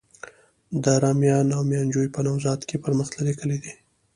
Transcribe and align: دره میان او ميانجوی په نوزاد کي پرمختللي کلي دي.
دره 0.83 1.11
میان 1.21 1.47
او 1.55 1.61
ميانجوی 1.69 2.07
په 2.15 2.19
نوزاد 2.25 2.59
کي 2.69 2.75
پرمختللي 2.83 3.33
کلي 3.39 3.57
دي. 3.63 3.73